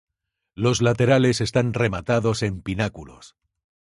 Los 0.55 0.81
laterales 0.81 1.41
están 1.41 1.73
rematados 1.73 2.41
en 2.41 2.63
pináculos. 2.63 3.35